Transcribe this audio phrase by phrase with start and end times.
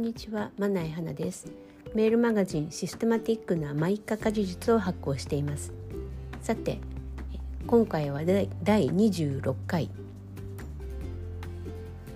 [0.00, 1.52] んにちは、まないはなです。
[1.94, 5.74] メールマガジンシステマティックな毎日家事術を発行しています。
[6.40, 6.78] さて、
[7.66, 8.22] 今回は
[8.62, 9.90] 第26回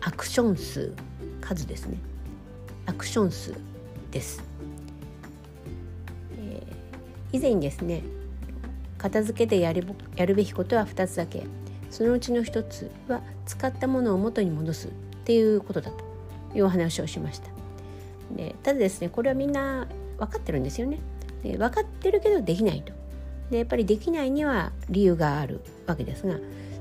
[0.00, 0.94] アクション数
[1.42, 1.98] 数ですね。
[2.86, 3.54] アクション数
[4.10, 4.42] です。
[6.38, 8.02] えー、以前にですね、
[8.96, 9.84] 片付けでやる
[10.16, 11.44] やるべきことは2つだけ。
[11.90, 14.90] そのうちの1つは使ったものを元に戻すっ
[15.24, 16.02] ていうことだと
[16.56, 17.53] いうお話をしました。
[18.34, 19.86] でただですねこれはみんな
[20.18, 20.98] 分かってるんですよね。
[21.42, 22.92] で分かってるけどできないと。
[23.50, 26.36] でやっぱりできないには理由があるわけですが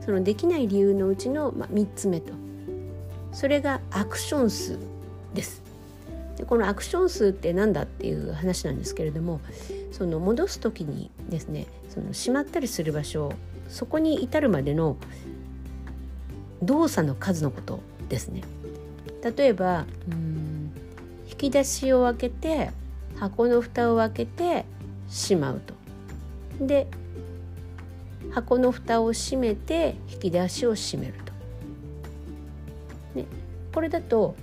[0.05, 2.33] そのできない理由のうちの、まあ、3つ目と
[3.31, 4.79] それがアクション数
[5.33, 5.61] です。
[6.37, 9.39] でこのアクション数って何だっていう話なんですけれども
[9.91, 13.31] その戻す時にですねそのしまったりする場所
[13.69, 14.97] そこに至るまでの
[16.63, 18.41] 動作の数のことですね。
[19.37, 20.22] 例えばうん
[21.29, 22.71] 引き出しを開けて
[23.15, 24.65] 箱の蓋を開けて
[25.07, 25.73] しまうと。
[26.65, 26.87] で
[28.31, 31.13] 箱の蓋を閉めて引き出しを閉める
[33.13, 33.19] と。
[33.19, 33.25] ね、
[33.73, 34.35] これだと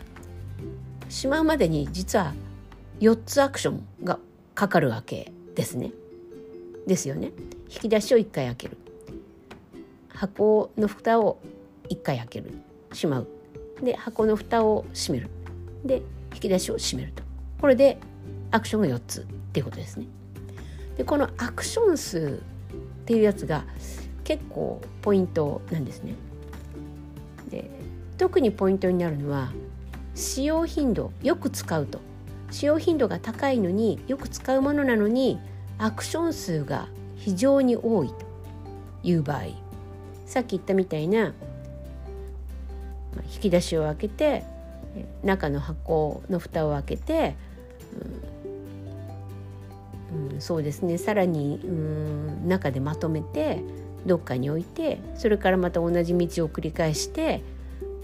[1.08, 2.34] しまうまでに実は
[3.00, 4.18] 4つアクションが
[4.54, 5.92] かかるわけですね。
[6.86, 7.32] ですよね。
[7.68, 8.76] 引き出しを1回開ける。
[10.20, 11.38] 箱の蓋を
[11.88, 12.52] 1回開ける
[12.92, 13.28] しまう
[13.82, 15.30] で箱の蓋を閉める
[15.84, 16.02] で
[16.34, 17.22] 引き出しを閉めると
[17.60, 17.98] これで
[18.50, 20.06] アクションが4つっていうことですね。
[20.96, 22.40] でこのアクション数
[23.02, 23.64] っていうやつが
[24.24, 26.14] 結構ポイントなんですね。
[27.48, 27.70] で
[28.18, 29.52] 特にポイントになるのは
[30.14, 32.00] 使用頻度よく使うと
[32.50, 35.38] 使用頻度が高いのによく使うものなのに
[35.78, 38.14] アクション数が非常に多いと
[39.02, 39.44] いう場合
[40.26, 41.32] さっき言ったみたいな
[43.34, 44.44] 引き出しを開けて
[45.22, 47.36] 中の箱の蓋を開けて、
[50.12, 53.62] うん、うん、そうですねさらに、うん、中でまとめて
[54.06, 57.42] どっかに置いてそれからまた同じ道を繰り返して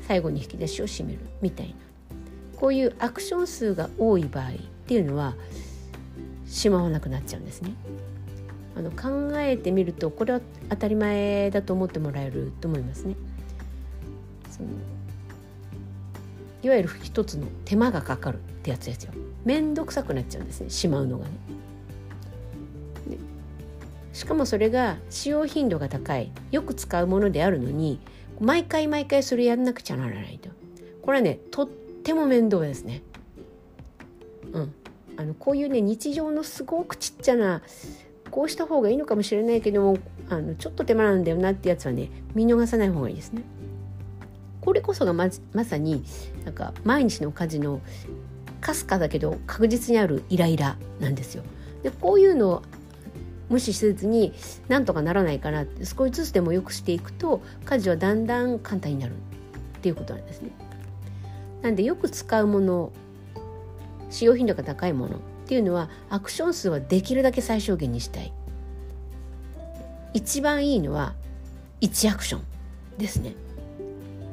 [0.07, 1.75] 最後に引き出しを閉めるみたいな
[2.57, 4.53] こういうアクション数が多い場合っ
[4.87, 5.35] ていうのは
[6.47, 7.75] しまわなくなっちゃうんですね。
[8.77, 13.17] あの考えてみるとこれは当たり前だと思ってもらえると思いますね。
[14.51, 14.69] その
[16.67, 19.13] いわゆる一つの手間がかかるってやつですよ。
[19.45, 21.31] 面倒くさくなっちゃうんですねしまうのがね。
[24.13, 28.01] しかもそれが使用頻度が高いよく使うものであるのに
[28.41, 30.51] 毎回毎回それやんなくちゃならないと。
[31.03, 33.03] これはねとっても面倒ですね。
[34.53, 34.75] うん。
[35.19, 37.63] あのこういうね日常のすごくちっちゃな
[38.33, 43.43] こうした方がいいのかもしれないけどもあのちょっと手間なんだよなってやつはね見逃さない方がいいですね。
[44.67, 46.05] これこそがままさに
[46.45, 47.81] なんか毎日の家事の
[48.61, 51.45] かすかだけど確実にあるイライラなんですよ。
[51.85, 52.63] でこういうのを
[53.49, 54.35] 無視せずに
[54.67, 59.15] なんとかならないかなって少しずつでもよくしていくと家事はだんだん簡単になるっ
[59.83, 60.51] ていうことなんですね。
[61.63, 62.91] なんでよく使うもの
[64.11, 68.33] 使用頻度が高いものっていうのはアクション数はできるだけ最小限にしたい。
[70.13, 71.15] 一番いいのは
[71.83, 72.43] 1アクション
[72.99, 73.46] ですね。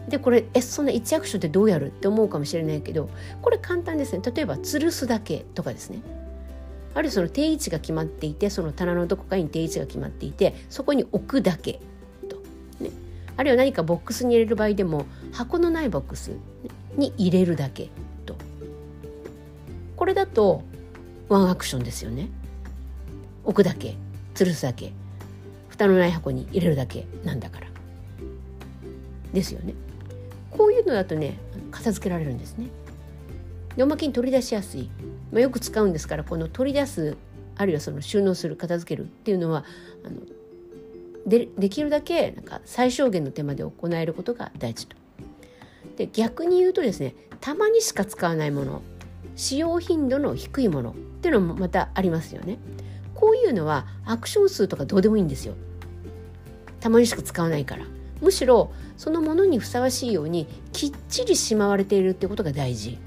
[0.09, 3.09] でこれえそんな1アクションってどうやるって思うかもしれないけど
[3.41, 4.21] これ簡単ですね。
[4.23, 6.01] 例えば吊るすだけとかですね。
[6.93, 11.79] あるいはその定位置が決まっていてその棚のどこかに定位置が決まっていてそこに置くだけ
[12.29, 12.37] と、
[12.83, 12.91] ね、
[13.35, 16.31] あるいは何かボックスに入れる場合でも箱のないボックス
[16.95, 17.89] に入れるだけ
[18.25, 18.35] と。
[19.95, 20.63] これだと
[21.29, 22.29] ワンアクションですよね。
[23.43, 23.95] 置くだけ
[24.35, 24.91] 吊るすだけ。
[25.69, 27.67] 蓋のない箱に入れるだけなんだから。
[29.33, 29.73] ですよね。
[30.57, 31.37] こういうのだとね
[31.71, 32.67] 片付けられるんですね。
[33.75, 34.89] でおまけに取り出しやすい、
[35.31, 37.17] まあ、よく使うんですからこの取り出す
[37.55, 39.65] あるいはその収納する片付けるっていうのは
[40.05, 40.21] あの
[41.25, 44.95] でできるだけなんか最小限の手間で行えることが大事と。
[45.97, 48.81] で逆に言うとですねたまにしか使わないもの
[49.35, 52.59] 使用頻度の低いものっていうのもまたありますよね。
[53.15, 55.55] こういうのはアクション数とかどうでもいいんですよ。
[56.79, 57.85] たまにしか使わないから。
[58.21, 58.71] むしろ
[59.03, 62.97] そのものにふさわしいようにきっちりしまわれているってことが大事。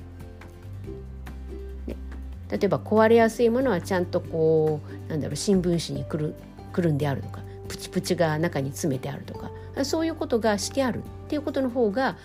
[2.51, 6.35] 例えば壊れやすいものはちゃんとこうなんだろう新聞紙にくる
[6.75, 9.51] くるんであるとかプチプチが中に詰めてあるとか
[9.87, 12.19] そういうことがしてあるっていうことの方が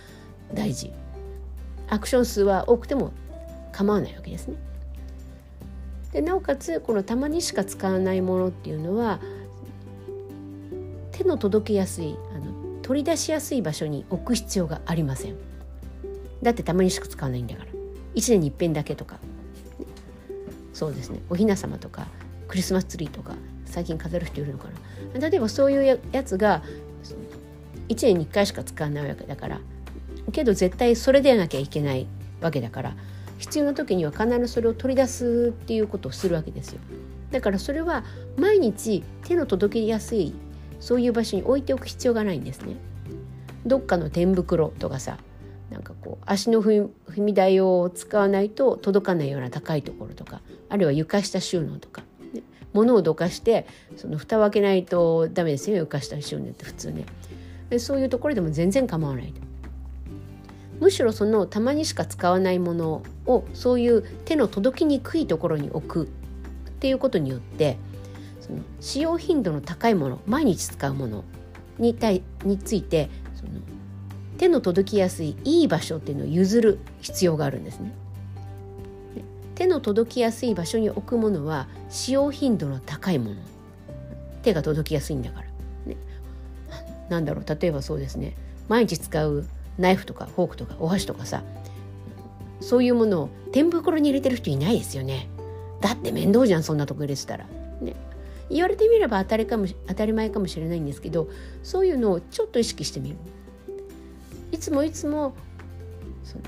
[0.53, 0.91] 大事。
[1.87, 3.13] アクション数は多くても
[3.71, 4.55] 構わないわけですね。
[6.11, 9.21] でなおかつこのたまにしか使わないものっていうのは
[11.13, 12.17] 手の届けやすい
[12.81, 15.35] 取り出しやすい場所に置く必要がありません。
[16.41, 17.71] だってたまにしか使わないんだから。
[18.15, 19.19] 1年に一遍だけとか。
[20.73, 21.21] そうですね。
[21.29, 22.07] お雛様とか
[22.47, 23.35] クリスマスツリーとか
[23.65, 24.67] 最近飾る人いるのか
[25.13, 25.19] な。
[25.19, 26.63] 例えばそういうやつが
[27.89, 29.59] 1年に1回しか使わないわけだから
[30.31, 32.07] けど絶対それでなきゃいけない
[32.39, 32.95] わけだから
[33.37, 36.79] 必要な時には必ずそれを取り出すっていうことをするわけですよ。
[37.31, 38.03] だからそれは
[38.37, 40.33] 毎日手の届きやすい
[40.81, 42.75] そういう場所に置いておく必要がないんですね。
[43.65, 45.17] どっかの天袋とかさ
[45.69, 52.01] なんかこう足の踏み台を使わないと届かないような高いところとかあるいは床下収納とか、
[52.33, 52.41] ね、
[52.73, 57.05] 物をどかしてその蓋を開けないとダメですよ床下収納って普通ね。
[57.69, 59.33] でそういうところでも全然構わない
[60.81, 66.07] むしろそのたまにしか使わないものをそういう手の届きにくいところに置くっ
[66.81, 67.77] ていうことによって
[68.79, 71.23] 使用頻度の高いもの毎日使うもの
[71.77, 73.51] に対についてその
[74.37, 77.93] 手の届きやすいいい場所っていうのを譲る必要があるんですね。
[79.55, 83.35] 手の届きやすい場所に置くものは使用頻度の高いもの。
[84.41, 85.45] 手が届きやすいんだから、
[85.85, 85.97] ね、
[87.09, 88.35] なんだろう例えばそうですね。
[88.67, 89.45] 毎日使う
[89.77, 91.43] ナイフとかフォークとかお箸とかさ
[92.59, 95.27] そういうものを天袋に入れてる人いないですよね。
[95.81, 97.45] だって面倒じゃんそんなとこ入れてたら。
[97.81, 97.95] ね
[98.51, 101.29] 言われてみれば当たりかも当たり前かもしれないんですけど
[101.63, 103.15] そういうのをちょっと意識してみる。
[104.51, 105.33] いつもいつも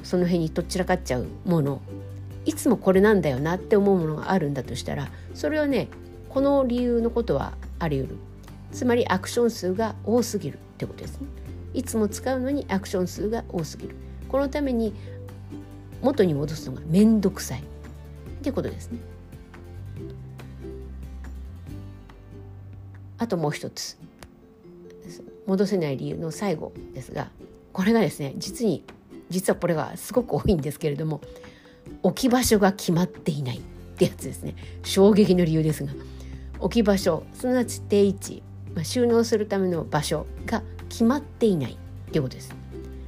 [0.03, 1.81] その辺にどちらかっちゃうもの。
[2.45, 5.87] いつもこれなんだよなって思うものがあるんだとしたらそれはね
[6.27, 8.17] この理由のことはあり得る。
[8.71, 11.27] つまりアクション数が多すぎるってことですね。
[11.73, 13.95] いつも使うのにアクション数が多すぎる。
[14.27, 14.93] このために
[16.01, 17.63] 元に戻すのが面倒くさいっ
[18.41, 18.99] てことですね。
[23.23, 23.97] あともう一つ。
[25.45, 27.29] 戻せない理由の最後ですが
[27.73, 28.83] これがですね実に
[29.29, 31.19] 実はこれがすごく多いんですけれども
[32.01, 33.61] 置き場所が決まっていないっ
[33.97, 34.55] てやつですね。
[34.83, 35.91] 衝撃の理由ですが
[36.59, 38.43] 置き場所すなわち定位置、
[38.73, 42.55] まあ、収納するための場所が決まっていないっていうことです。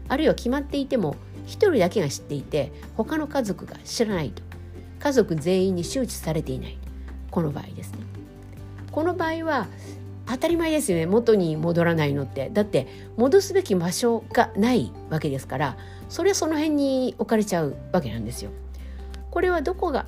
[0.07, 1.15] あるいは決まっていても
[1.45, 4.43] 一人だけが知っていて他の家族が知らないと。
[4.99, 6.77] 家族全員に周知されていない。
[7.31, 7.99] この場合ですね。
[8.91, 9.67] この場合は
[10.27, 11.05] 当たり前ですよね。
[11.05, 12.49] 元に戻らないのって。
[12.51, 12.87] だって
[13.17, 15.77] 戻すべき場所がないわけですから
[16.09, 18.51] それはその辺に置かれちゃうわけなんですよ。
[19.31, 20.05] これはどこが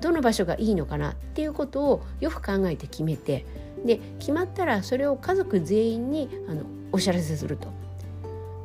[0.00, 3.44] どの場所がいいのかなっていうことをよく考えて決めて
[3.84, 7.68] で決まったらそれを家族全員にあのお知らせすると。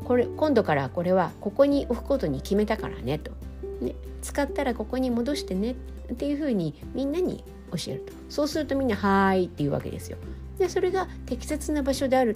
[0.04, 3.32] これ今度からこれはここに置くことに決めたからねと、
[3.80, 5.76] ね、使ったらここに戻してね
[6.12, 8.14] っていうふうにみんなに教えると。
[8.30, 10.18] そうするとみんな「はーい」っていうわけですよ。
[10.58, 12.36] でそれが適切な場所である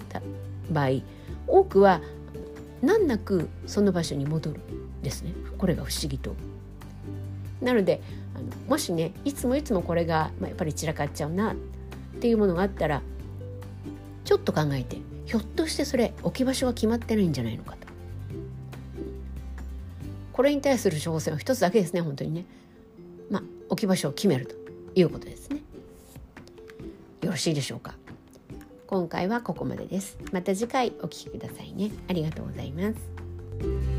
[0.70, 0.88] 場合
[1.46, 2.00] 多くは
[2.82, 4.60] 難なくその場所に戻る
[5.02, 6.34] ですねこれが不思議と。
[7.60, 8.00] なので
[8.36, 11.56] あのもしねいつもいつもこれが、まあ、やっぱり散らかっちゃうなっ
[12.20, 13.02] ていうものがあったら
[14.24, 17.88] ちょっと考えてひょっとしてそれ置き場所が決まってないんじゃないのかと。
[20.32, 22.44] これに対する挑戦は一つだけですね本当にね。
[23.28, 24.54] まあ置き場所を決めると
[24.94, 25.62] いうことですね。
[27.22, 27.94] よろしいでしょうか。
[28.88, 30.16] 今回はここまでです。
[30.32, 31.90] また次回お聴きくださいね。
[32.08, 33.97] ありがとうございます。